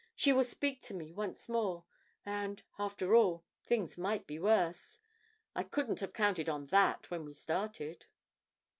She 0.15 0.33
will 0.33 0.43
speak 0.43 0.81
to 0.81 0.95
me 0.95 1.11
once 1.11 1.47
more, 1.47 1.85
and, 2.25 2.63
after 2.79 3.13
all, 3.13 3.43
things 3.63 3.99
might 3.99 4.25
be 4.25 4.39
worse. 4.39 4.99
I 5.55 5.61
couldn't 5.61 5.99
have 5.99 6.11
counted 6.11 6.49
on 6.49 6.65
that 6.73 7.11
when 7.11 7.23
we 7.23 7.33
started.' 7.33 8.07